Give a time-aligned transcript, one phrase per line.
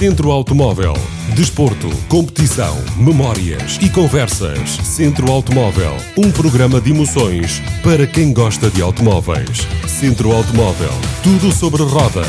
[0.00, 0.94] Centro Automóvel.
[1.36, 4.70] Desporto, competição, memórias e conversas.
[4.82, 5.94] Centro Automóvel.
[6.16, 9.58] Um programa de emoções para quem gosta de automóveis.
[9.86, 10.88] Centro Automóvel.
[11.22, 12.26] Tudo sobre rodas.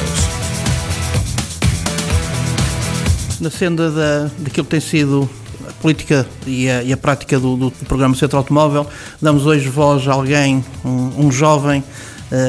[3.40, 5.30] Na senda da, daquilo que tem sido
[5.66, 8.86] a política e a, e a prática do, do, programa Centro Automóvel,
[9.22, 11.82] damos hoje voz a alguém, um, um jovem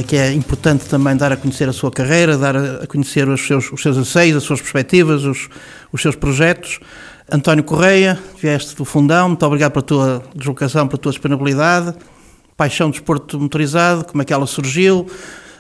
[0.07, 3.73] que é importante também dar a conhecer a sua carreira, dar a conhecer os seus,
[3.73, 5.49] os seus anseios, as suas perspectivas, os,
[5.93, 6.79] os seus projetos.
[7.31, 11.95] António Correia, vieste do Fundão, muito obrigado pela tua deslocação, pela tua disponibilidade.
[12.57, 15.07] Paixão de desporto motorizado, como é que ela surgiu?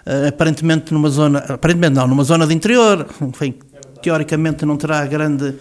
[0.06, 3.54] Uh, aparentemente numa zona, aparentemente não, numa zona de interior, enfim,
[4.02, 5.54] teoricamente não terá grande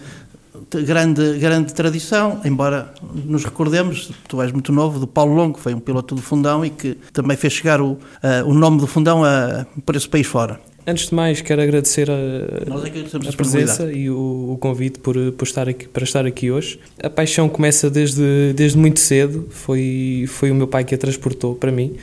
[0.80, 2.92] grande, grande tradição, embora
[3.24, 6.64] nos recordemos, tu és muito novo, do Paulo Longo, que foi um piloto do Fundão
[6.64, 7.98] e que também fez chegar o, uh,
[8.46, 10.60] o nome do Fundão a, por esse país fora.
[10.84, 15.44] Antes de mais, quero agradecer a, é a presença e o, o, convite por, por
[15.44, 16.80] estar aqui, para estar aqui hoje.
[17.00, 21.54] A paixão começa desde, desde muito cedo, foi, foi o meu pai que a transportou
[21.54, 21.94] para mim.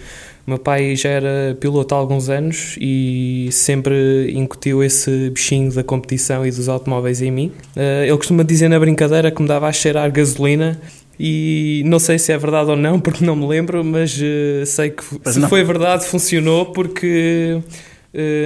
[0.50, 5.84] O meu pai já era piloto há alguns anos e sempre incutiu esse bichinho da
[5.84, 7.52] competição e dos automóveis em mim.
[7.76, 10.82] Eh, ele costuma dizer na brincadeira que me dava a cheirar gasolina
[11.20, 14.90] e não sei se é verdade ou não, porque não me lembro, mas uh, sei
[14.90, 15.48] que mas se não.
[15.50, 17.62] foi verdade funcionou porque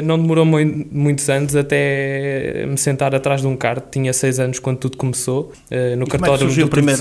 [0.04, 3.84] não demorou muitos anos até me sentar atrás de um kart.
[3.92, 6.18] Tinha seis anos quando tudo começou, uh, no é
[6.66, 7.00] do primeiro,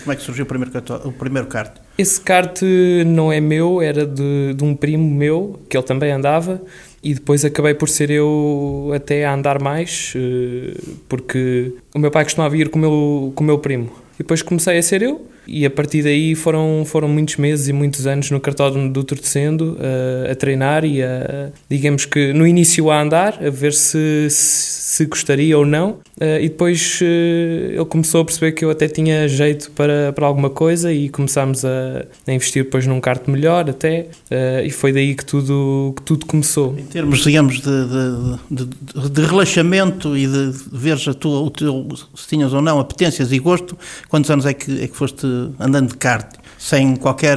[0.00, 0.72] Como é que surgiu o primeiro,
[1.04, 1.72] o primeiro kart?
[1.96, 2.60] Esse kart
[3.06, 6.60] não é meu, era de, de um primo meu, que ele também andava,
[7.02, 12.24] e depois acabei por ser eu até a andar mais, eh, porque o meu pai
[12.24, 13.90] costumava ir com o meu, com o meu primo.
[14.14, 17.72] E depois comecei a ser eu, e a partir daí foram, foram muitos meses e
[17.72, 22.88] muitos anos no cartódromo do Torcendo a, a treinar e a, digamos que no início
[22.88, 28.20] a andar, a ver se, se gostaria ou não, uh, e depois uh, ele começou
[28.20, 32.32] a perceber que eu até tinha jeito para, para alguma coisa e começámos a, a
[32.32, 36.76] investir depois num kart melhor até, uh, e foi daí que tudo, que tudo começou.
[36.78, 41.88] Em termos, digamos, de, de, de, de relaxamento e de veres a tua, o teu,
[42.14, 43.76] se tinhas ou não apetências e gosto,
[44.08, 45.26] quantos anos é que, é que foste
[45.58, 46.26] andando de kart,
[46.58, 47.36] sem qualquer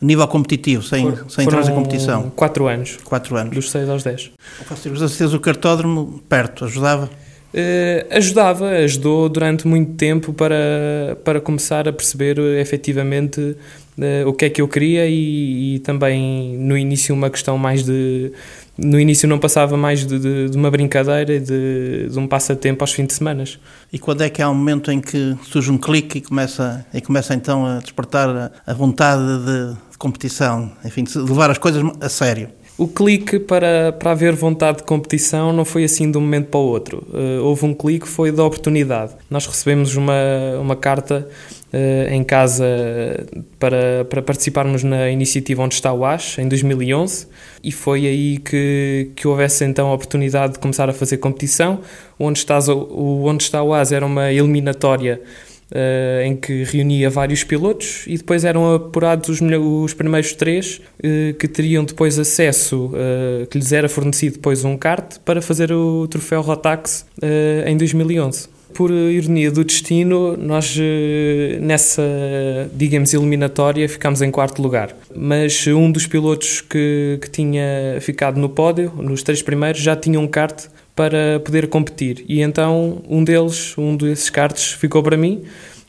[0.00, 2.30] nível competitivo, sem, For, sem entrar em competição?
[2.30, 2.98] Quatro anos.
[3.04, 3.54] Quatro anos.
[3.54, 4.32] Dos 6 aos 10.
[4.92, 7.10] Vocês o cartódromo perto, ajudava?
[7.54, 13.56] Uh, ajudava, ajudou durante muito tempo para, para começar a perceber efetivamente
[13.98, 17.82] uh, o que é que eu queria e, e, também no início uma questão mais
[17.84, 18.32] de
[18.78, 22.92] no início não passava mais de, de, de uma brincadeira, de, de um passatempo aos
[22.92, 23.42] fins de semana.
[23.90, 27.00] E quando é que há um momento em que surge um clique e começa, e
[27.00, 31.82] começa então a despertar a, a vontade de, de competição, enfim, de levar as coisas
[32.00, 32.50] a sério?
[32.78, 36.60] O clique para, para haver vontade de competição não foi assim de um momento para
[36.60, 37.06] o outro.
[37.08, 39.14] Uh, houve um clique, foi da oportunidade.
[39.30, 40.12] Nós recebemos uma,
[40.60, 41.26] uma carta
[42.10, 42.64] em casa
[43.58, 47.26] para, para participarmos na iniciativa Onde Está o ASH, em 2011,
[47.62, 51.80] e foi aí que, que houvesse então a oportunidade de começar a fazer competição.
[52.18, 55.20] Onde, estás, o Onde Está o AS era uma eliminatória
[55.68, 61.34] Uh, em que reunia vários pilotos e depois eram apurados os, os primeiros três uh,
[61.34, 66.06] que teriam depois acesso, uh, que lhes era fornecido depois um kart para fazer o
[66.06, 67.04] troféu Rotax
[67.66, 68.48] em 2011.
[68.76, 70.76] Por ironia do destino, nós
[71.62, 72.02] nessa,
[72.74, 74.94] digamos, eliminatória ficámos em quarto lugar.
[75.14, 80.20] Mas um dos pilotos que, que tinha ficado no pódio, nos três primeiros, já tinha
[80.20, 82.22] um kart para poder competir.
[82.28, 85.42] E então um deles, um desses cartes, ficou para mim.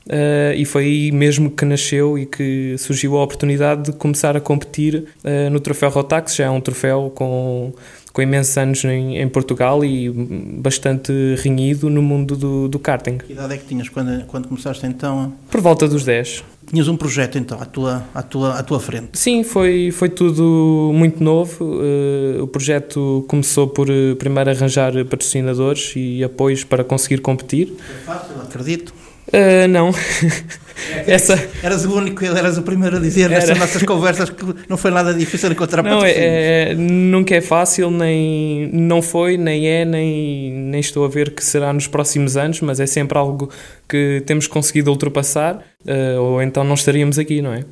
[0.08, 4.40] Uh, e foi aí mesmo que nasceu e que surgiu a oportunidade de começar a
[4.40, 7.74] competir uh, no Troféu Rotax, já é um troféu com,
[8.17, 13.19] com imensos anos em, em, Portugal e bastante renhido no mundo do, do karting.
[13.19, 15.35] Que idade é que tinhas quando, quando começaste então?
[15.51, 16.44] Por volta dos 10.
[16.66, 19.09] Tinhas um projeto então à tua, à tua, à tua frente?
[19.13, 21.63] Sim, foi, foi tudo muito novo.
[21.63, 27.67] Uh, o projeto começou por uh, primeiro arranjar patrocinadores e apoios para conseguir competir.
[27.67, 28.97] Foi fácil, acredito.
[29.28, 29.94] Uh, não.
[31.06, 31.50] Essa...
[31.64, 33.40] Eras o único, eras o primeiro a dizer Era...
[33.40, 36.12] nessas nossas conversas que não foi nada difícil encontrar não, é,
[36.72, 41.44] é, Nunca é fácil, nem não foi, nem é, nem, nem estou a ver que
[41.44, 43.50] será nos próximos anos, mas é sempre algo
[43.90, 47.64] que temos conseguido ultrapassar, uh, ou então não estaríamos aqui, não é?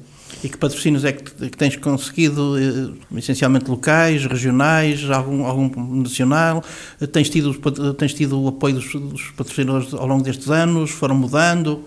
[0.46, 6.64] E que patrocínios é que, que tens conseguido, eh, essencialmente locais, regionais, algum, algum nacional?
[7.12, 7.52] Tens tido,
[7.96, 10.92] tens tido o apoio dos, dos patrocinadores ao longo destes anos?
[10.92, 11.84] Foram mudando?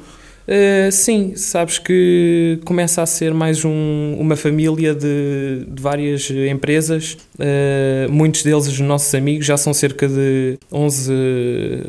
[0.49, 7.17] Uh, sim, sabes que começa a ser mais um, uma família de, de várias empresas.
[7.39, 11.13] Uh, muitos deles, os nossos amigos, já são cerca de 11,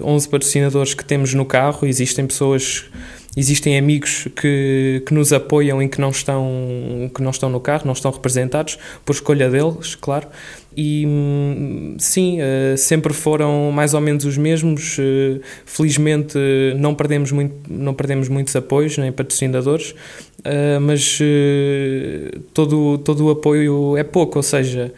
[0.03, 1.87] 11 patrocinadores que temos no carro.
[1.87, 2.85] Existem pessoas
[3.35, 7.83] existem amigos que, que nos apoiam e que não estão que não estão no carro,
[7.85, 10.27] não estão representados por escolha deles, claro.
[10.75, 14.97] E hum, sim, eh, sempre foram mais ou menos os mesmos.
[14.99, 16.37] Eh, felizmente
[16.77, 19.93] não perdemos muito, não perdemos muitos apoios nem patrocinadores,
[20.43, 21.19] eh, mas
[22.53, 24.93] todo todo o apoio é pouco, ou seja,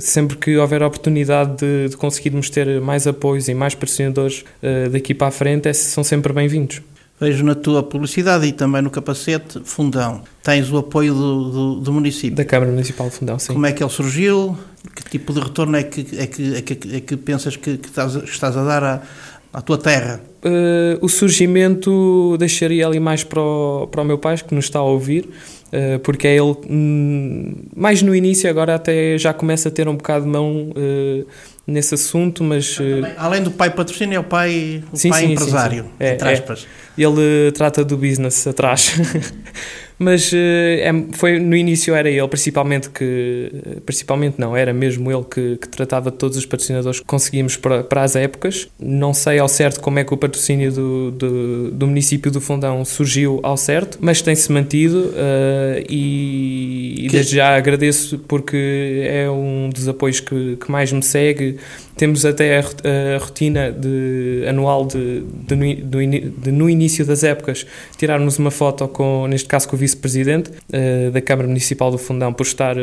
[0.00, 4.44] sempre que houver a oportunidade de, de conseguirmos ter mais apoios e mais patrocinadores
[4.90, 6.82] daqui para a frente, são sempre bem-vindos.
[7.18, 10.20] Vejo na tua publicidade e também no capacete Fundão.
[10.42, 12.36] Tens o apoio do, do, do, município.
[12.36, 13.54] Da Câmara Municipal de Fundão, sim.
[13.54, 14.56] Como é que ele surgiu?
[14.94, 17.88] Que tipo de retorno é que, é que, é que, é que pensas que, que
[17.88, 19.02] estás, estás, a dar à,
[19.50, 20.20] à tua terra?
[20.44, 24.78] Uh, o surgimento deixaria ali mais para o, para o meu pai, que nos está
[24.78, 29.72] a ouvir, uh, porque é ele, hum, mais no início, agora até já começa a
[29.72, 31.26] ter um bocado de mão uh,
[31.66, 32.78] nesse assunto, mas...
[33.16, 35.94] Além do pai patrocínio, é o pai, o sim, pai sim, empresário, sim, sim.
[35.98, 36.66] É, entre aspas.
[36.98, 38.94] É ele trata do business atrás.
[39.98, 43.50] Mas eh, é, foi, no início era ele, principalmente que.
[43.86, 47.82] Principalmente não, era mesmo ele que, que tratava de todos os patrocinadores que conseguimos para,
[47.82, 48.68] para, as épocas.
[48.78, 52.84] Não sei ao certo como é que o patrocínio do, do, do município do Fundão
[52.84, 59.70] surgiu ao certo, mas tem-se mantido uh, e, e desde já agradeço porque é um
[59.70, 61.56] dos apoios que, que mais me segue
[61.96, 67.66] temos até a, rotina de, anual de, de, de, de, no início das épocas,
[67.96, 72.32] tirarmos uma foto com, neste caso, com o vice-presidente uh, da Câmara Municipal do Fundão,
[72.32, 72.80] por estar uh,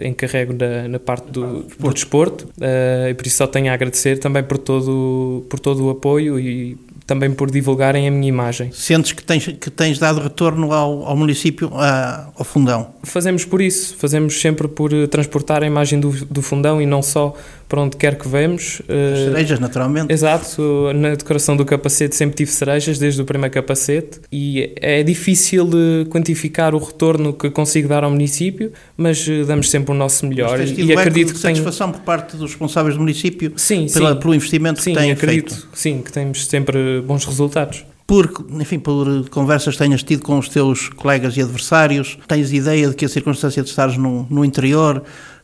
[0.00, 2.44] encarrego na, na parte do, do desporto.
[2.58, 6.38] Uh, e por isso só tenho a agradecer também por todo, por todo o apoio
[6.38, 6.76] e
[7.06, 8.70] também por divulgarem a minha imagem.
[8.72, 12.94] Sentes que tens, que tens dado retorno ao, ao município, a, ao Fundão?
[13.02, 17.34] Fazemos por isso, fazemos sempre por transportar a imagem do, do Fundão e não só
[17.72, 18.82] para onde quer que vemos.
[18.82, 20.12] As cerejas, naturalmente.
[20.12, 25.70] Exato, na decoração do capacete sempre tive cerejas, desde o primeiro capacete, e é difícil
[26.10, 30.58] quantificar o retorno que consigo dar ao município, mas eh, damos sempre o nosso melhor.
[30.58, 31.98] Mas e acredito que satisfação tenho...
[31.98, 34.20] por parte dos responsáveis do município sim, pela, sim.
[34.20, 35.68] pelo investimento sim, que têm acredito, feito.
[35.72, 38.30] Sim, que temos sempre bons resultados por,
[38.60, 42.94] enfim, por conversas que tenhas tido com os teus colegas e adversários, tens ideia de
[42.94, 45.02] que a circunstância de estares no, no interior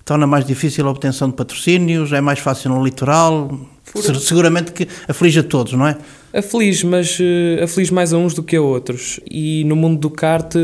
[0.08, 3.60] torna mais difícil a obtenção de patrocínios, é mais fácil no litoral,
[3.92, 4.02] Por...
[4.02, 5.98] seguramente que aflige a todos, não é?
[6.32, 9.20] Aflige, mas uh, aflige mais a uns do que a outros.
[9.30, 10.54] E no mundo do kart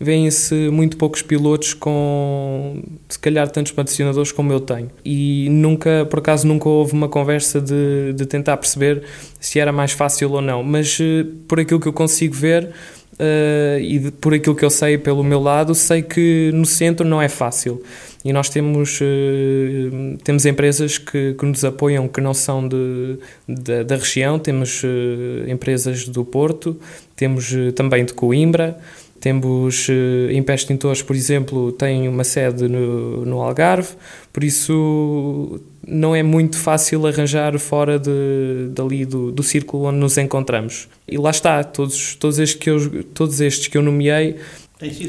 [0.00, 4.90] vêem-se muito poucos pilotos com, se calhar, tantos patrocinadores como eu tenho.
[5.04, 9.02] E nunca, por acaso, nunca houve uma conversa de, de tentar perceber
[9.38, 10.62] se era mais fácil ou não.
[10.62, 12.70] Mas uh, por aquilo que eu consigo ver,
[13.18, 17.06] Uh, e de, por aquilo que eu sei pelo meu lado, sei que no centro
[17.06, 17.82] não é fácil.
[18.22, 23.18] E nós temos, uh, temos empresas que, que, nos apoiam que não são de,
[23.48, 26.78] de da região, temos uh, empresas do Porto,
[27.14, 28.76] temos também de Coimbra,
[29.20, 33.94] temos uh, Impestintores, por exemplo, tem uma sede no, no Algarve,
[34.32, 40.18] por isso não é muito fácil arranjar fora de, dali do, do círculo onde nos
[40.18, 40.88] encontramos.
[41.06, 44.36] E lá está, todos, todos, estes, que eu, todos estes que eu nomeei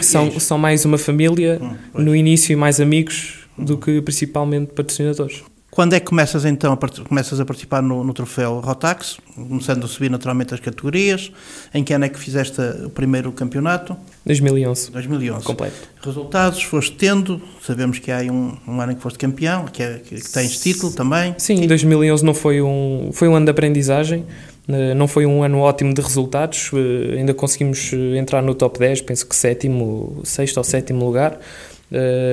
[0.01, 5.43] são, são mais uma família hum, no início e mais amigos do que principalmente patrocinadores.
[5.77, 9.87] Quando é que começas então a, começas a participar no, no troféu Rotax, começando a
[9.87, 11.31] subir naturalmente as categorias?
[11.71, 13.95] Em que ano é que fizeste o primeiro campeonato?
[14.25, 14.89] 2011.
[14.89, 15.45] 2011.
[15.45, 15.75] Completo.
[16.03, 20.01] Resultados foste tendo, sabemos que há um, um ano em que foste campeão, que, é,
[20.03, 21.35] que, tens título também.
[21.37, 24.25] Sim, em 2011 não foi um, foi um ano de aprendizagem,
[24.67, 28.79] eh, não foi um ano ótimo de resultados, eh, ainda conseguimos eh, entrar no top
[28.79, 31.37] 10, penso que sétimo, sexto ou sétimo lugar,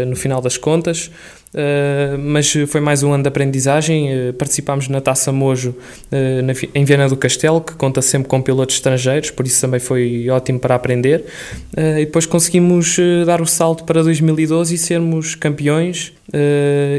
[0.09, 1.11] no final das contas.
[1.55, 4.31] Uh, mas foi mais um ano de aprendizagem.
[4.31, 8.43] Uh, participámos na Taça Mojo uh, na, em Viana do Castelo, que conta sempre com
[8.43, 11.25] pilotos estrangeiros, por isso também foi ótimo para aprender.
[11.77, 16.13] e depois conseguimos dar o salto para 2012 e sermos campeões,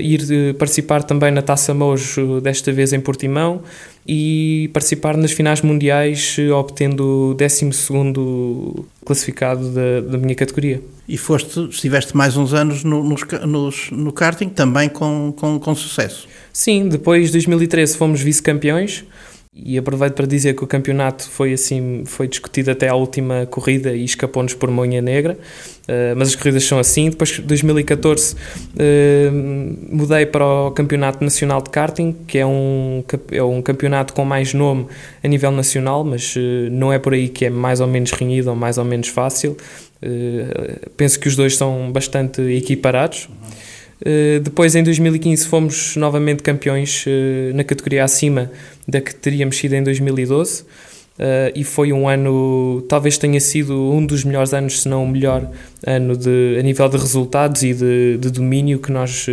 [0.02, 3.62] ir participar também na Taça Mojo, desta vez em Portimão,
[4.08, 7.72] e participar nas finais mundiais, obtendo o 12
[9.04, 10.82] classificado da, da minha categoria.
[11.08, 15.76] E foste, estiveste mais uns anos no, nos, nos, no karting também com, com, com
[15.76, 16.28] sucesso.
[16.54, 19.04] Sim, depois de 2013 fomos vice-campeões
[19.58, 23.94] E aproveito para dizer que o campeonato foi assim, foi discutido até à última corrida
[23.94, 25.38] e escapou-nos por Monha Negra,
[25.88, 27.10] uh, mas as corridas são assim.
[27.10, 28.38] Depois de 2014 uh,
[29.90, 34.54] mudei para o Campeonato Nacional de Karting, que é um, é um campeonato com mais
[34.54, 34.88] nome
[35.24, 38.50] a nível nacional, mas uh, não é por aí que é mais ou menos renhido
[38.50, 39.56] ou mais ou menos fácil.
[40.98, 43.30] penso que os dois são bastante equiparados.
[43.30, 43.65] Uh,
[44.44, 48.52] depois, em 2015, fomos novamente campeões uh, na categoria acima
[48.88, 50.62] da que teríamos sido em 2012.
[50.62, 50.66] Uh,
[51.18, 55.08] eh, e foi um ano, talvez tenha sido um dos melhores anos, se não o
[55.08, 55.50] melhor
[55.88, 59.26] ano de, a nível de resultados e de, de domínio que nós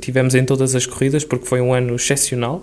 [0.00, 2.60] tivemos em todas as corridas, porque foi um ano excepcional.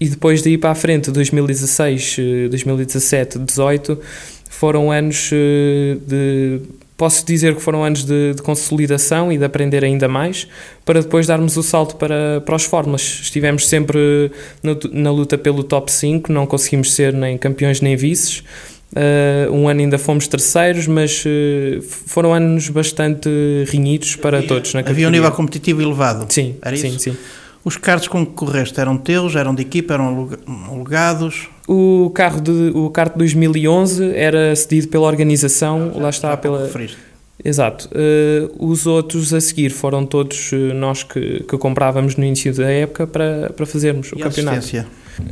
[0.00, 2.16] e depois de ir para a frente, 2016,
[2.48, 4.00] 2017, 2018,
[4.48, 6.62] foram anos de
[7.02, 10.46] posso dizer que foram anos de, de, consolidação e de aprender ainda mais,
[10.84, 13.02] para depois darmos o salto para, para os fórmulas.
[13.22, 14.30] Estivemos sempre
[14.62, 18.44] no, na luta pelo top 5, não conseguimos ser nem campeões nem vices.
[18.92, 23.28] Uh, um ano ainda fomos terceiros, mas uh, foram anos bastante
[23.66, 24.72] rinhidos para havia, todos.
[24.72, 26.32] Na havia um nível competitivo elevado.
[26.32, 27.00] Sim, Era sim, isso?
[27.00, 27.16] sim.
[27.64, 30.28] Os carros com que correste eram teus, eram de equipa, eram
[30.68, 31.48] alugados?
[31.68, 36.64] O carro de, o kart de 2011 era cedido pela organização, lá está pela...
[36.64, 36.98] Referiste.
[37.44, 37.88] Exato.
[37.88, 42.70] Uh, os outros a seguir foram todos uh, nós que, que comprávamos no início da
[42.70, 44.58] época para, para fazermos e o campeonato.
[44.58, 44.86] Assistência?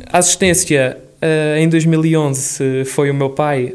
[0.07, 3.73] A assistência uh, em 2011 foi o meu pai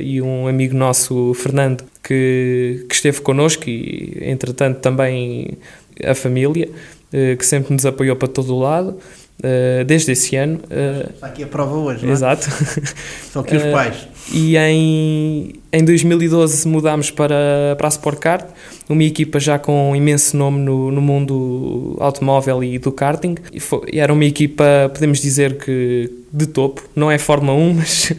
[0.00, 5.58] e um amigo nosso, Fernando, que, que esteve connosco e, entretanto, também
[6.04, 6.68] a família.
[7.12, 8.96] Eh, que sempre nos apoiou para todo o lado,
[9.42, 10.60] eh, desde esse ano.
[10.70, 12.12] Eh, Está aqui a prova hoje, não é?
[12.12, 12.48] Exato.
[13.32, 14.06] São aqui os pais.
[14.32, 18.46] E em, em 2012 mudámos para, para a Sportcart,
[18.88, 23.34] uma equipa já com um imenso nome no, no mundo automóvel e do karting.
[23.52, 24.64] E foi, era uma equipa,
[24.94, 28.12] podemos dizer que de topo, não é Fórmula 1, mas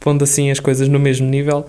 [0.00, 1.64] pondo assim as coisas no mesmo nível.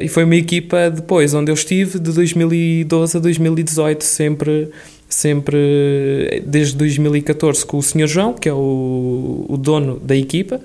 [0.00, 4.70] E foi uma equipa depois onde eu estive de 2012 a 2018 sempre
[5.10, 8.06] sempre desde 2014 com o Sr.
[8.06, 10.60] João, que é o, o dono da equipa,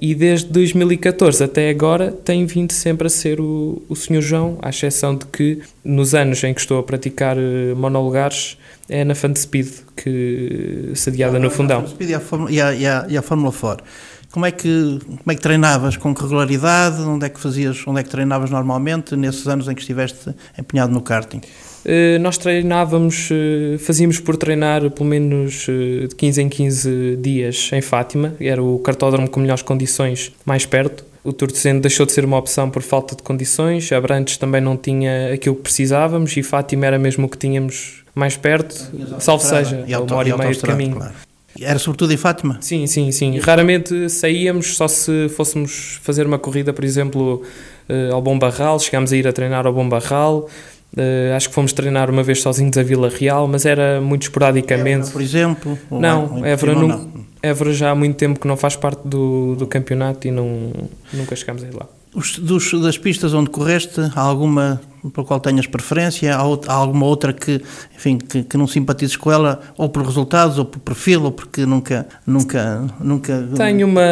[0.00, 4.20] e desde 2014 até agora tem vindo sempre a ser o, o Sr.
[4.20, 8.58] João, à exceção de que nos anos em que estou a praticar eh, monolugares
[8.88, 11.84] é na Speed que sediada no fundão.
[12.00, 12.20] E a,
[12.50, 13.84] e, a, e, a, e a Fórmula 4.
[14.32, 15.96] Como é, que, como é que treinavas?
[15.96, 17.00] Com que regularidade?
[17.02, 17.86] Onde é que fazias?
[17.86, 21.42] Onde é que treinavas normalmente nesses anos em que estiveste empenhado no karting?
[21.84, 27.70] Eh, nós treinávamos, eh, fazíamos por treinar pelo menos eh, de 15 em 15 dias
[27.72, 31.04] em Fátima, era o cartódromo com melhores condições mais perto.
[31.24, 35.32] O Tortesendo deixou de ser uma opção por falta de condições, Abrantes também não tinha
[35.32, 38.74] aquilo que precisávamos e Fátima era mesmo o que tínhamos mais perto,
[39.20, 40.96] salvo seja, e uma hora e, e meia de caminho.
[40.96, 41.12] Claro.
[41.60, 42.58] Era sobretudo em Fátima?
[42.60, 43.38] Sim, sim, sim.
[43.38, 47.42] Raramente saíamos, só se fôssemos fazer uma corrida, por exemplo,
[48.10, 50.48] ao Bom Barral, chegámos a ir a treinar ao Bom Barral,
[50.94, 55.00] Uh, acho que fomos treinar uma vez sozinhos a Vila Real, mas era muito esporadicamente.
[55.00, 55.78] Évora, por exemplo?
[55.90, 57.10] Não, Évora, não.
[57.42, 60.70] Évora já há muito tempo que não faz parte do, do campeonato e não,
[61.12, 61.86] nunca chegámos a ir lá.
[62.14, 64.80] Os, dos, das pistas onde correste, há alguma
[65.10, 66.34] pela qual tenhas preferência?
[66.34, 67.60] Há, outra, há alguma outra que,
[67.94, 71.66] enfim, que, que, não simpatizes com ela, ou por resultados, ou por perfil, ou porque
[71.66, 73.48] nunca, nunca, nunca...
[73.56, 74.02] Tenho uma,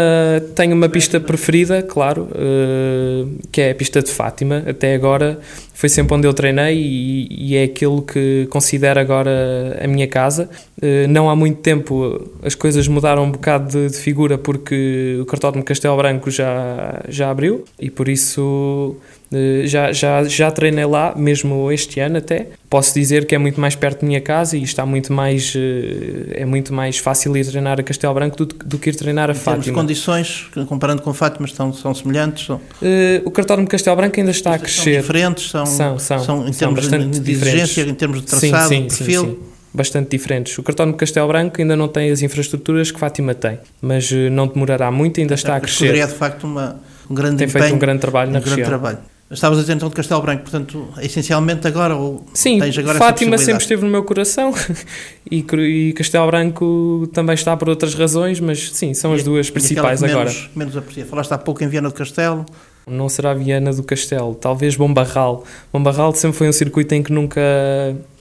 [0.54, 4.64] tenho uma pista preferida, claro, uh, que é a pista de Fátima.
[4.66, 5.38] Até agora
[5.80, 10.50] foi sempre onde eu treinei e, e é aquilo que considero agora a minha casa.
[10.76, 15.24] Uh, não há muito tempo as coisas mudaram um bocado de, de figura porque o
[15.24, 19.19] cartódromo Castelo Branco já, já abriu e por isso eh,
[19.64, 22.48] já, já, já treinei lá, mesmo este ano até.
[22.68, 26.40] Posso dizer que é muito mais perto da minha casa e está muito mais, eh,
[26.40, 29.32] é muito mais fácil ir treinar a Castelo Branco do, do que ir treinar a
[29.32, 29.76] em Fátima.
[29.76, 32.46] As condições, comparando com Fátima, estão, são semelhantes?
[32.46, 32.56] São...
[32.56, 34.94] Uh, o cartódromo de Castelo Branco ainda está a crescer.
[34.94, 35.50] São diferentes?
[35.50, 38.96] São, são, são, são em termos de, de exigência, em termos de traçado, sim, sim,
[38.96, 39.22] perfil?
[39.24, 40.58] Sim bastante diferentes.
[40.58, 44.48] O cartão de Castelo Branco ainda não tem as infraestruturas que Fátima tem, mas não
[44.48, 45.86] demorará muito, ainda está a crescer.
[45.86, 48.62] Poderia, de facto, uma, um grande tem empenho, feito um grande trabalho um na grande
[48.62, 48.68] região.
[48.68, 48.98] Trabalho.
[49.30, 53.38] Estavas a dizer então de Castelo Branco, portanto, essencialmente agora ou Sim, tens agora Fátima
[53.38, 54.52] sempre esteve no meu coração
[55.30, 60.00] e, e, Castelo Branco também está por outras razões, mas sim, são as duas principais
[60.02, 60.36] menos, agora.
[60.56, 61.06] Menos aprecia.
[61.06, 62.44] Falaste há pouco em Viana do Castelo.
[62.88, 65.44] Não será Viana do Castelo, talvez Bombarral.
[65.72, 67.40] Bombarral sempre foi um circuito em que nunca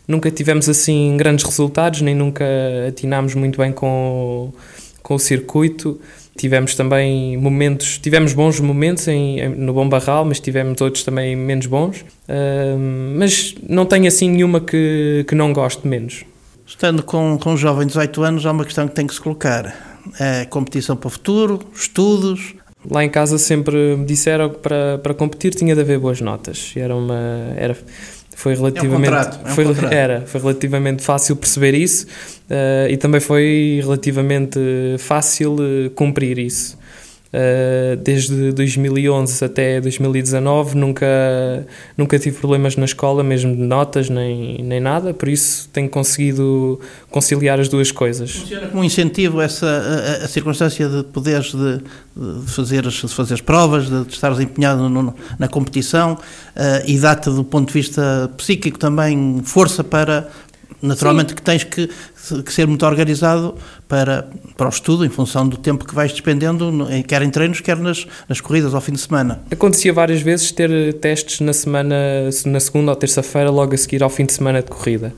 [0.08, 2.46] nunca tivemos assim grandes resultados, nem nunca
[2.88, 4.52] atinámos muito bem com,
[5.02, 6.00] com o circuito
[6.40, 11.36] tivemos também momentos, tivemos bons momentos em, em, no Bom Barral, mas tivemos outros também
[11.36, 12.00] menos bons.
[12.30, 12.80] Uh,
[13.18, 16.24] mas não tenho assim nenhuma que, que não goste menos.
[16.66, 19.20] Estando com, com um jovem de 18 anos, há uma questão que tem que se
[19.20, 20.00] colocar.
[20.18, 22.54] É competição para o futuro, estudos?
[22.90, 26.72] Lá em casa sempre me disseram que para, para competir tinha de haver boas notas.
[26.74, 27.54] Era uma.
[27.58, 27.78] Era,
[28.40, 29.94] foi relativamente é um contrato, é um foi, contrato.
[29.94, 32.08] era foi relativamente fácil perceber isso
[32.50, 34.58] uh, e também foi relativamente
[34.98, 36.78] fácil uh, cumprir isso
[37.34, 41.66] uh, desde 2011 até 2019 nunca
[41.98, 45.14] nunca tive problemas na escola mesmo de notas nem nem nada.
[45.14, 48.32] Por isso tenho conseguido conciliar as duas coisas.
[48.32, 51.78] Funciona como um incentivo essa a, a circunstância de poderes de,
[52.16, 56.18] de fazer de fazer as provas de, de estares empenhado no, na competição
[56.86, 60.30] e dá-te do ponto de vista psíquico também força para
[60.82, 61.36] naturalmente Sim.
[61.36, 61.90] que tens que,
[62.44, 63.56] que, ser muito organizado
[63.88, 67.78] para, para o estudo, em função do tempo que vais despendendo, quer em treinos, quer
[67.78, 69.42] nas, nas corridas ao fim de semana.
[69.52, 71.96] Acontecia várias vezes ter testes na semana,
[72.46, 75.14] na segunda ou terça-feira, logo a seguir ao fim de semana de corrida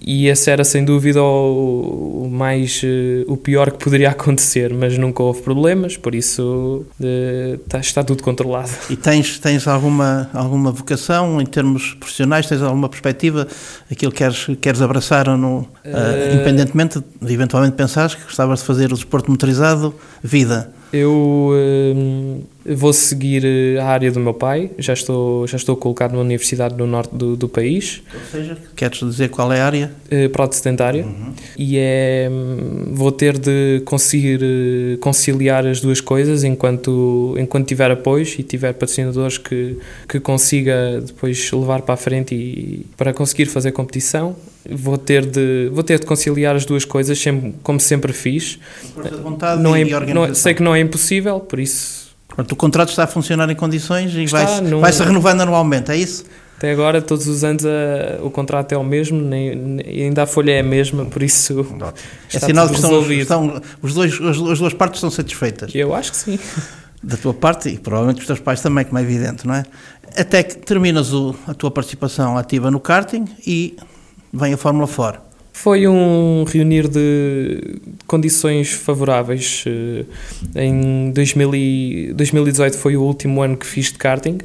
[0.00, 4.96] e esse era sem dúvida o, o mais uh, o pior que poderia acontecer, mas
[4.96, 6.86] nunca houve problemas, por isso
[7.64, 8.70] está, está, tudo controlado.
[8.88, 12.46] E tens, tens alguma, alguma vocação em termos profissionais?
[12.46, 13.46] Tens alguma perspectiva?
[13.90, 18.64] Aquilo que queres, queres abraçar ou não, uh, independentemente de eventualmente pensares que gostavas de
[18.64, 20.72] fazer o desporto motorizado, vida?
[20.92, 21.52] Eu
[22.66, 23.44] vou seguir
[23.78, 27.36] a área do meu pai, já estou, já estou colocado na universidade no norte do,
[27.36, 28.02] do país.
[28.12, 29.92] Ou seja, queres dizer qual é a área?
[30.10, 31.04] Uh, protestantária.
[31.04, 31.32] Uhum.
[31.56, 32.28] E é,
[32.88, 34.40] vou ter de conseguir
[35.00, 39.78] conciliar as duas coisas enquanto, enquanto tiver apoios e tiver patrocinadores que,
[40.08, 44.36] que consiga depois levar para a frente e para conseguir fazer competição.
[44.68, 48.58] Vou ter de, vou ter de conciliar as duas coisas, sempre, como sempre fiz.
[49.02, 52.00] De vontade não é, não, sei que não é impossível, por isso
[52.30, 54.80] Portanto, o contrato está a funcionar em condições e vai-se não...
[54.80, 56.24] vai renovando anualmente, é isso?
[56.56, 60.26] Até agora, todos os anos, a, o contrato é o mesmo, nem, nem, ainda a
[60.26, 61.66] folha é a mesma, por isso
[62.32, 65.74] é sinal que estão, estão, os dois, as, as duas partes estão satisfeitas.
[65.74, 66.38] Eu acho que sim.
[67.02, 69.64] Da tua parte e provavelmente dos teus pais também, como é evidente, não é?
[70.18, 73.74] Até que terminas o, a tua participação ativa no karting e
[74.32, 75.30] vem a Fórmula 4.
[75.52, 79.64] Foi um reunir de condições favoráveis.
[79.66, 80.04] Eh,
[80.54, 84.38] em 2018 foi o último ano que fiz de karting.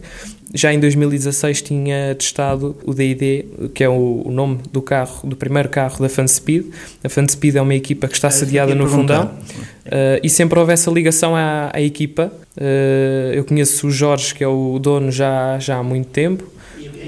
[0.54, 5.70] Já em 2016 tinha testado o DID, que é o nome do carro, do primeiro
[5.70, 6.66] carro da Fanspeed.
[7.04, 10.90] A Fanspeed é uma equipa que está sediada no Fundão uh, e sempre houve essa
[10.90, 12.32] ligação à, à equipa.
[12.58, 16.55] Uh, eu conheço o Jorge, que é o dono, já, já há muito tempo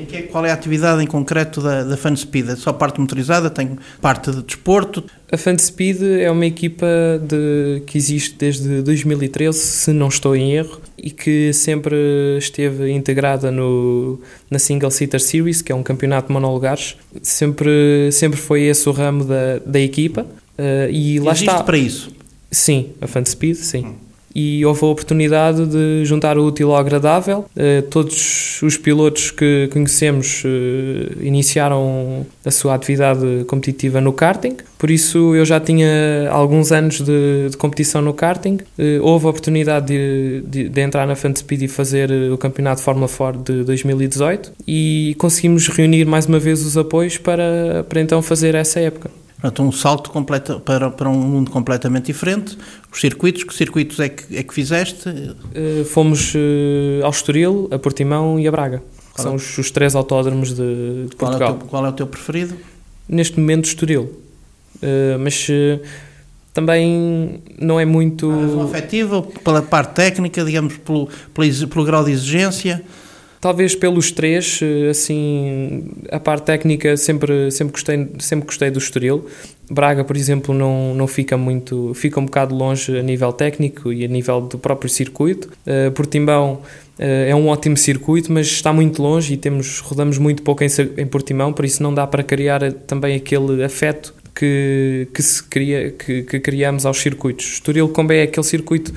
[0.05, 2.51] que, qual é a atividade em concreto da, da Fanspeed?
[2.51, 3.49] É só parte motorizada?
[3.49, 5.03] Tem parte de desporto?
[5.31, 6.87] A Fanspeed é uma equipa
[7.21, 11.95] de, que existe desde 2013, se não estou em erro, e que sempre
[12.37, 16.95] esteve integrada no, na Single Seater Series, que é um campeonato de monolugares.
[17.21, 20.21] Sempre, sempre foi esse o ramo da, da equipa.
[20.57, 21.63] Uh, e lá existe está.
[21.63, 22.11] para isso?
[22.51, 23.85] Sim, a Fanspeed, sim.
[23.85, 24.06] Hum
[24.37, 27.45] e houve a oportunidade de juntar o útil ao agradável.
[27.55, 34.91] Uh, todos os pilotos que conhecemos uh, iniciaram a sua atividade competitiva no karting, por
[34.91, 38.59] isso eu já tinha alguns anos de, de competição no karting.
[38.77, 43.09] Uh, houve a oportunidade de, de, de entrar na Fanspeed e fazer o campeonato Fórmula
[43.09, 48.53] 4 de 2018 e conseguimos reunir mais uma vez os apoios para, para então fazer
[48.53, 49.09] essa época.
[49.39, 52.57] Portanto, um salto completo, para, para um mundo completamente diferente.
[52.91, 55.07] Os circuitos, que circuitos é que, é que fizeste?
[55.09, 58.81] Uh, fomos uh, ao Estoril, a Portimão e a Braga.
[59.13, 59.35] Qual São é?
[59.35, 61.55] os, os, três autódromos de, de qual Portugal.
[61.55, 62.57] É teu, qual é o teu preferido?
[63.07, 64.03] Neste momento, Estoril.
[64.77, 65.47] Uh, mas
[66.51, 68.31] também não é muito...
[68.31, 72.83] A razão afetiva, pela parte técnica, digamos, pelo, pelo, pelo grau de exigência...
[73.39, 79.25] Talvez pelos três, eh, assim, a parte técnica sempre, sempre, gostei, sempre gostei do Estoril.
[79.69, 84.03] Braga, por exemplo, não, não fica muito, fica um bocado longe a nível técnico e
[84.05, 85.49] a nível do próprio circuito.
[85.67, 90.41] Uh, Portimão uh, é um ótimo circuito, mas está muito longe e temos, rodamos muito
[90.41, 95.21] pouco em, em Portimão, por isso não dá para criar também aquele afeto que, que,
[95.21, 97.45] se cria, que, que criamos aos circuitos.
[97.53, 98.93] Estoril Combé é aquele circuito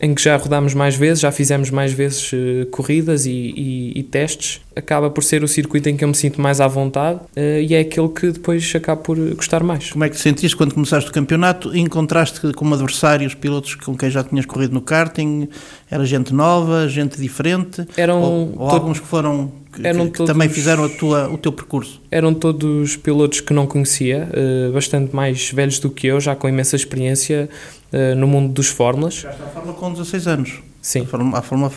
[0.00, 4.02] em que já rodámos mais vezes, já fizemos mais vezes uh, corridas e, e, e,
[4.02, 4.60] testes.
[4.76, 7.74] Acaba por ser o circuito em que eu me sinto mais à vontade uh, e
[7.74, 9.90] é aquele que depois acaba por gostar mais.
[9.90, 11.76] Como é que te sentiste quando começaste o campeonato?
[11.76, 15.48] Encontraste como adversários pilotos com quem já tinhas corrido no karting?
[15.90, 17.86] Era gente nova, gente diferente?
[17.96, 21.52] Eram ou, ou alguns que foram que, que todos, também fizeram a tua, o teu
[21.52, 22.00] percurso?
[22.10, 26.48] Eram todos pilotos que não conhecia, uh, bastante mais velhos do que eu, já com
[26.48, 27.48] imensa experiência
[27.92, 29.14] uh, no mundo dos fórmulas.
[29.14, 30.60] Já está a Fórmula com 16 anos.
[30.80, 31.02] Sim.
[31.02, 31.70] A Fórmula, a Fórmula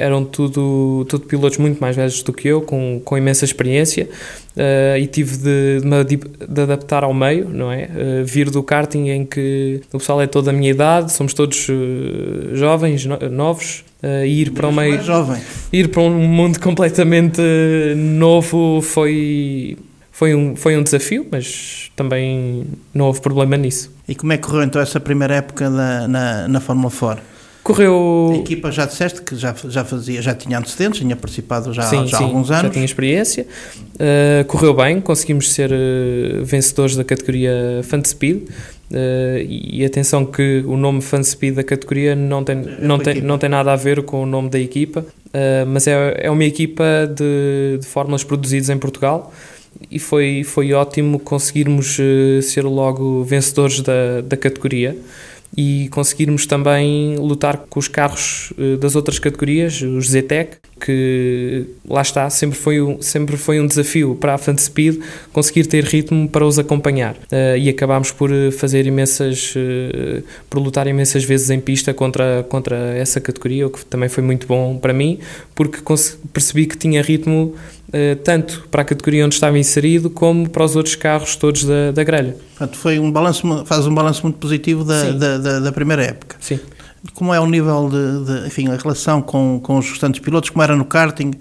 [0.00, 4.08] eram tudo, tudo pilotos muito mais velhos do que eu, com, com imensa experiência,
[4.56, 6.16] uh, e tive de, de,
[6.48, 7.84] de, adaptar ao meio, não é?
[7.84, 11.68] Uh, vir do karting em que o pessoal é toda a minha idade, somos todos
[11.68, 15.02] uh, jovens, no, novos, e ir para o meio.
[15.02, 15.38] Jovem.
[15.70, 17.42] Ir para um mundo completamente
[17.94, 19.76] novo foi.
[20.20, 23.90] Foi um, foi um desafio, mas também não houve problema nisso.
[24.06, 27.24] E como é que correu então essa primeira época na, na, na Fórmula 4?
[27.62, 28.28] Correu.
[28.34, 32.06] A equipa já disseste que já, já fazia, já tinha antecedentes, tinha participado já, sim,
[32.06, 32.64] já há alguns anos.
[32.64, 33.46] Já tinha experiência.
[33.94, 38.42] Uh, correu bem, conseguimos ser uh, vencedores da categoria Fan Speed.
[38.42, 43.22] Uh, e atenção que o nome Fan Speed da categoria não tem, é não, tem,
[43.22, 45.02] não tem nada a ver com o nome da equipa,
[45.66, 49.32] mas é, é uma equipa de, de fórmulas produzidas em Portugal
[49.90, 51.96] e foi, foi ótimo conseguirmos
[52.42, 54.96] ser logo vencedores da, da categoria
[55.56, 62.00] e conseguirmos também lutar com os carros eh, das outras categorias, os ZTEC, que lá
[62.00, 65.00] está, sempre foi um, sempre foi um desafio para a Fan Speed
[65.32, 67.14] conseguir ter ritmo para os acompanhar.
[67.14, 69.54] Uh, e acabámos por eh, fazer imensas,
[70.48, 74.46] por lutar imensas vezes em pista contra, contra essa categoria, o que também foi muito
[74.46, 75.18] bom para mim,
[75.54, 75.78] porque
[76.32, 77.54] percebi que tinha ritmo
[78.24, 82.04] tanto para a categoria onde estava inserido, como para os outros carros todos da, da
[82.04, 82.36] grelha.
[82.50, 86.36] Portanto, foi um balanço, faz um balanço muito positivo da, da, da, da primeira época.
[86.40, 86.60] Sim.
[87.14, 90.62] Como é o nível de, de, enfim, a relação com, com os restantes pilotos, como
[90.62, 91.32] era no karting,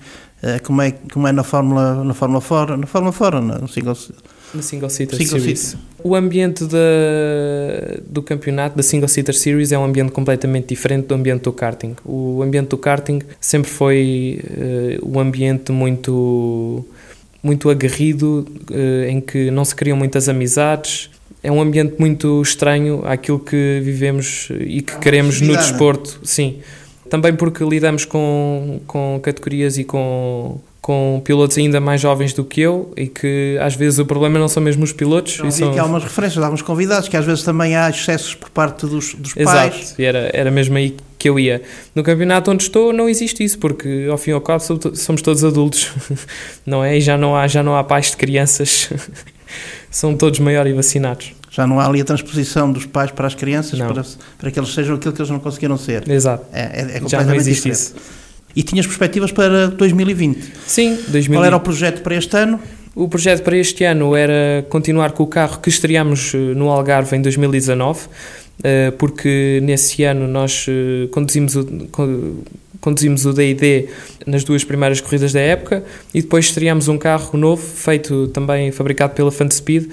[0.41, 3.95] eh, como é, como é na Fórmula, na Fórmula fora, na Fórmula fora, no single,
[4.53, 5.77] na Single Seater single Series.
[6.03, 11.15] O ambiente da, do campeonato da Single Seater Series é um ambiente completamente diferente do
[11.15, 11.95] ambiente do karting.
[12.05, 14.41] O ambiente do karting sempre foi
[15.01, 16.85] uh, um ambiente muito
[17.41, 21.09] muito aguerrido, uh, em que não se criam muitas amizades,
[21.41, 26.59] é um ambiente muito estranho àquilo que vivemos e que queremos no desporto, sim.
[27.09, 30.59] Também porque lidamos com, com categorias e com,
[30.89, 34.47] com pilotos ainda mais jovens do que eu e que às vezes o problema não
[34.47, 35.37] são mesmo os pilotos.
[35.37, 35.71] Não, e são...
[35.77, 39.35] há algumas referências, alguns convidados, que às vezes também há excessos por parte dos, dos
[39.35, 39.75] pais.
[39.75, 41.61] Exato, e era, era mesmo aí que eu ia.
[41.93, 44.63] No campeonato onde estou não existe isso, porque ao fim e ao cabo
[44.95, 45.91] somos todos adultos,
[46.65, 46.97] não é?
[46.97, 48.89] E já não há, já não há pais de crianças.
[49.91, 51.33] são todos maiores e vacinados.
[51.51, 54.03] Já não há ali a transposição dos pais para as crianças para,
[54.39, 56.09] para que eles sejam aquilo que eles não conseguiram ser.
[56.09, 56.47] Exato.
[56.51, 57.77] É, é, é completamente Já não existe diferente.
[57.77, 58.18] isso.
[58.55, 60.53] E tinhas perspectivas para 2020?
[60.65, 61.29] Sim, 2020.
[61.33, 62.59] Qual era o projeto para este ano?
[62.95, 67.15] O projeto para este ano era continuar com o carro que estreámos eh, no Algarve
[67.15, 68.07] em 2019,
[68.63, 71.65] eh, porque nesse ano nós eh, conduzimos o,
[72.81, 73.87] conduzimos o D&D
[74.25, 75.83] nas duas primeiras corridas da época
[76.13, 79.89] e depois estreámos um carro novo, feito também fabricado pela Fanspeed,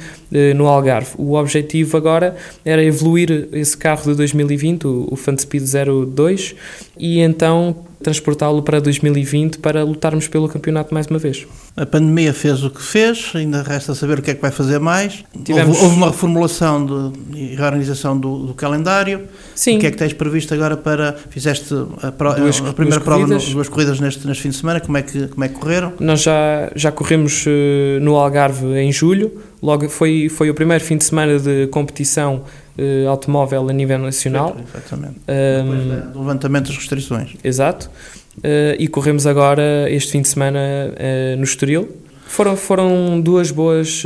[0.57, 1.11] no Algarve.
[1.16, 6.55] O objetivo agora era evoluir esse carro de 2020, o Fanspeed 02,
[6.99, 11.47] e então transportá-lo para 2020 para lutarmos pelo campeonato mais uma vez.
[11.77, 14.79] A pandemia fez o que fez, ainda resta saber o que é que vai fazer
[14.79, 15.25] mais.
[15.45, 15.77] Tivemos...
[15.77, 19.23] Houve, houve, uma reformulação e reorganização do, do, calendário.
[19.55, 19.77] Sim.
[19.77, 21.17] O que é que tens previsto agora para.
[21.31, 23.49] Fizeste a, pro, duas, a primeira prova, corridas.
[23.49, 25.93] No, duas corridas neste, neste fim de semana, como é que, como é que correram?
[26.01, 29.33] Nós já, já corremos uh, no Algarve em julho,
[29.63, 32.45] logo foi, foi o primeiro fim de semana de competição
[32.79, 34.57] uh, automóvel a nível nacional.
[34.69, 35.21] Exatamente.
[35.29, 37.35] Um, do levantamento das restrições.
[37.43, 37.91] Exato.
[38.39, 41.89] Uh, e corremos agora este fim de semana uh, no Estoril.
[42.27, 44.03] Foram, foram duas boas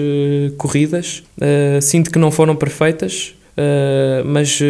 [0.58, 1.22] corridas.
[1.80, 4.64] sinto que não foram perfeitas, Uh, mas uh,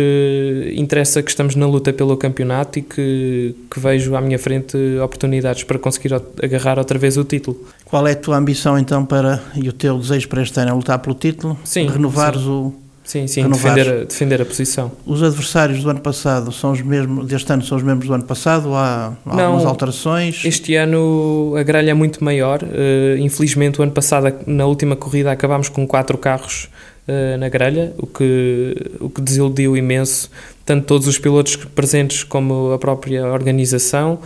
[0.74, 5.62] interessa que estamos na luta pelo campeonato e que, que, vejo à minha frente oportunidades
[5.62, 7.56] para conseguir agarrar outra vez o título.
[7.84, 10.70] Qual é a tua ambição então para e o teu desejo para este ano?
[10.70, 11.56] É lutar pelo título?
[11.62, 11.86] Sim.
[11.86, 12.48] Renovares sim.
[12.48, 12.74] o
[13.10, 14.92] Sim, sim, defender, defender a posição.
[15.04, 18.22] Os adversários do ano passado são os mesmos, deste ano são os mesmos do ano
[18.22, 18.72] passado?
[18.72, 20.44] Há, há Não, algumas alterações?
[20.44, 22.62] Este ano a grelha é muito maior.
[22.62, 26.68] Uh, infelizmente, o ano passado, na última corrida, acabámos com quatro carros
[27.08, 30.30] uh, na grelha, o que, o que desiludiu imenso
[30.64, 34.20] tanto todos os pilotos presentes como a própria organização.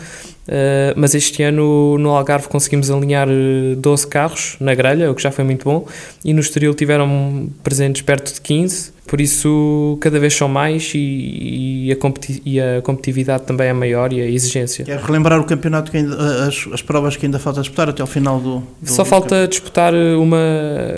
[0.46, 3.26] Uh, mas este ano no Algarve conseguimos alinhar
[3.78, 5.86] 12 carros na grelha, o que já foi muito bom,
[6.24, 11.86] e no Estoril tiveram presentes perto de 15, por isso cada vez são mais e,
[11.86, 14.84] e, a, competi e a, competitividade também é maior e a exigência.
[14.84, 18.06] Quer relembrar o campeonato, que ainda, as, as provas que ainda falta disputar até ao
[18.08, 18.62] final do.
[18.80, 20.38] do Só falta disputar uma,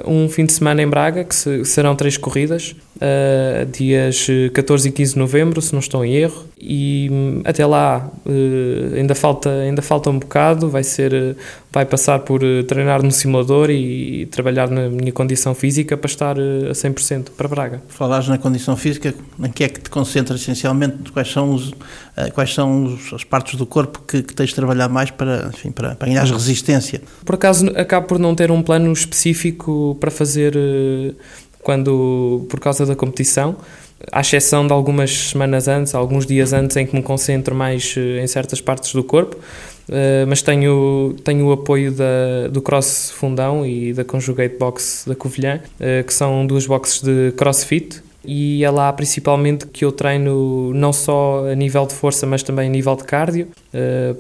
[0.07, 2.77] um fim de semana em Braga, que se, serão três corridas.
[2.97, 7.67] uh, dias 14 e 15 de novembro, se não estou em erro, e um, até
[7.67, 11.37] lá uh, ainda, falta, ainda falta um bocado, vai ser,
[11.73, 16.39] vai passar por treinar no simulador e, e, trabalhar na minha condição física para estar
[16.39, 17.83] a 100% para Braga.
[17.89, 21.13] Falares na condição física, em que é que te concentras essencialmente?
[21.13, 21.73] Quais são, os,
[22.35, 25.71] quais são os, as partes do corpo que, que tens de trabalhar mais para, enfim,
[25.71, 27.03] para, para ganhar resistência?
[27.25, 30.55] Por acaso acabo por não ter um plano específico para fazer
[31.67, 33.57] quando por causa da competição,
[34.13, 38.23] à exceção de algumas semanas antes, alguns dias antes em que me concentro mais eh,
[38.23, 39.37] em certas partes do corpo,
[39.89, 45.15] Uh, mas tenho, tenho o apoio da, do Cross Fundão e da Conjugate Box da
[45.15, 50.75] Covilhã, uh, que são duas boxes de crossfit, e é lá principalmente que eu treino
[50.75, 53.47] não só a nível de força, mas também a nível de cardio,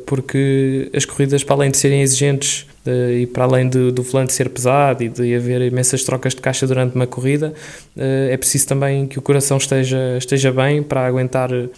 [0.07, 4.49] porque as corridas, para além de serem exigentes e para além de, do volante ser
[4.49, 7.53] pesado e de haver imensas trocas de caixa durante uma corrida,
[7.97, 11.69] uh, é preciso também que o coração esteja, esteja bem para aguentar uh,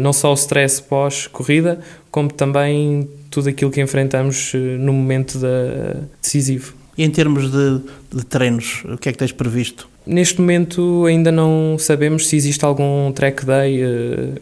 [0.00, 6.74] não só o stress pós-corrida, como também tudo aquilo que enfrentamos no momento da, decisivo.
[6.96, 7.80] E em termos de,
[8.12, 9.88] de treinos, o que é que tens previsto?
[10.06, 13.80] Neste momento ainda não sabemos se existe algum track day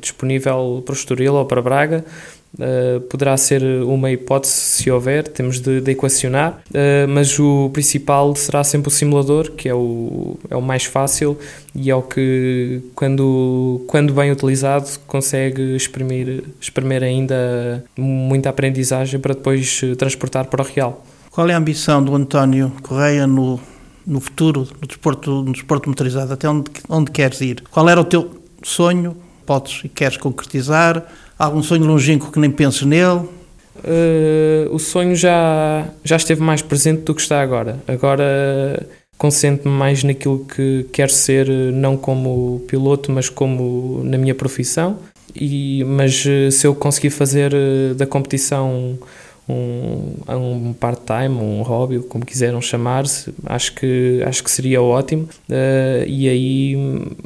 [0.01, 2.05] disponível para o Estoril ou para Braga.
[2.61, 8.37] Uh, poderá ser uma hipótese se houver, temos de, de equacionar, uh, mas o principal
[8.37, 11.39] será sempre o simulador, que é o, é o mais fácil
[11.75, 19.35] e é o que, quando, quando bem utilizado, consegue exprimir, exprimir ainda muita aprendizagem para
[19.35, 21.05] depois eh, transportar para o real.
[21.31, 23.59] Qual é a ambição do António Correia no,
[24.07, 26.33] no futuro no desporto, no desporto motorizado?
[26.33, 27.63] Até onde, onde queres ir?
[27.71, 28.31] Qual era o teu
[28.63, 29.17] sonho?
[29.47, 31.07] Podes e queres concretizar?
[31.41, 33.21] Algum sonho longínquo que nem penses nele?
[33.79, 37.83] Uh, o sonho já, já esteve mais presente do que está agora.
[37.89, 44.99] Agora concentro-me mais naquilo que quero ser, não como piloto, mas como na minha profissão.
[45.35, 48.99] E, mas eh, se eu conseguir fazer eh, da competição
[49.51, 55.29] um, um part-time, um hobby, como quiseram chamar-se, acho que, acho que seria ótimo.
[55.49, 56.77] Uh, e aí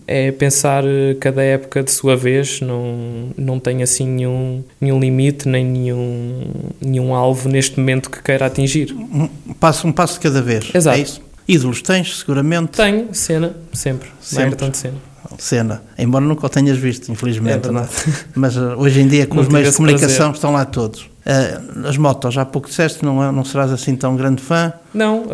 [0.07, 0.85] é pensar
[1.21, 6.43] cada época de sua vez, não, não tem assim nenhum, nenhum limite, nem nenhum,
[6.81, 8.93] nenhum alvo neste momento que queira atingir.
[8.93, 10.71] Um passo, um passo de cada vez.
[10.75, 10.99] Exato.
[10.99, 11.21] É isso?
[11.47, 12.73] Ídolos tens, seguramente?
[12.73, 14.09] Tenho, cena, sempre.
[14.21, 14.57] Sempre.
[14.57, 14.97] tanto cena.
[15.39, 17.81] Cena, embora nunca o tenhas visto, infelizmente, é não?
[17.81, 17.89] É?
[18.35, 20.35] mas uh, hoje em dia com os meios de comunicação prazer.
[20.35, 21.11] estão lá todos.
[21.27, 24.73] Uh, as motos, há pouco disseste, não, não serás assim tão grande fã?
[24.93, 25.31] Não, uh,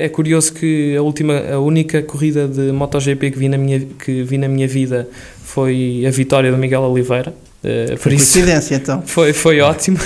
[0.00, 4.22] é curioso que a última, a única corrida de MotoGP que vi na minha, que
[4.22, 5.06] vi na minha vida
[5.44, 7.34] foi a vitória do Miguel Oliveira.
[7.62, 9.02] Uh, foi coincidência então.
[9.06, 9.98] Foi, foi ótimo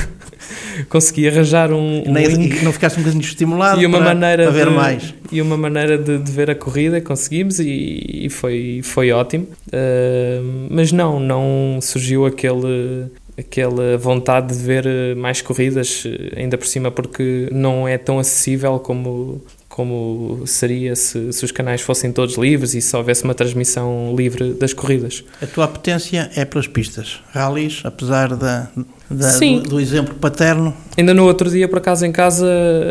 [0.89, 2.63] consegui arranjar um, um link.
[2.63, 5.15] Não ficaste um bocadinho estimulado e uma para, maneira para ver de, mais.
[5.31, 9.47] E uma maneira de, de, ver a corrida, conseguimos e, e foi, foi ótimo.
[9.69, 13.07] Uh, mas não, não surgiu aquele,
[13.39, 16.05] aquela vontade de ver mais corridas,
[16.37, 19.41] ainda por cima porque não é tão acessível como
[19.73, 24.53] como seria se, se, os canais fossem todos livres e se houvesse uma transmissão livre
[24.53, 25.25] das corridas.
[25.41, 28.69] A tua apetência é pelas pistas, rallies, apesar da,
[29.09, 30.77] da do, do, exemplo paterno?
[30.95, 32.47] Ainda no outro dia, por acaso, em casa,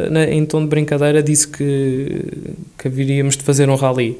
[0.09, 2.25] na, em tom de brincadeira, disse que,
[2.79, 4.17] que haveríamos de fazer um rally.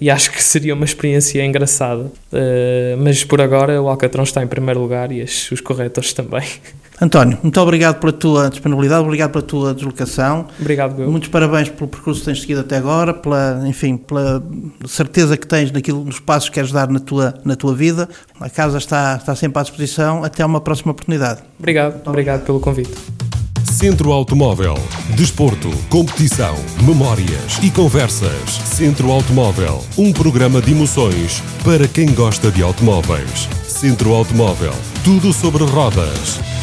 [0.00, 2.04] E acho que seria uma experiência engraçada.
[2.32, 6.44] Uh, mas por agora o Alcatrão está em primeiro lugar e os, os corretores também.
[7.00, 10.46] António, muito obrigado pela tua disponibilidade, obrigado pela tua deslocação.
[10.60, 11.10] Obrigado, Bill.
[11.10, 14.42] Muitos parabéns pelo percurso que tens seguido até agora, pela, enfim, pela
[14.86, 18.08] certeza que tens naquilo, nos passos que queres dar na tua, na tua vida.
[18.38, 20.22] A casa está, está sempre à disposição.
[20.22, 21.42] Até uma próxima oportunidade.
[21.58, 22.92] Obrigado, obrigado, obrigado pelo convite.
[23.74, 24.76] Centro Automóvel.
[25.16, 26.54] Desporto, competição,
[26.86, 28.52] memórias e conversas.
[28.64, 29.84] Centro Automóvel.
[29.98, 33.48] Um programa de emoções para quem gosta de automóveis.
[33.66, 34.72] Centro Automóvel.
[35.02, 36.53] Tudo sobre rodas.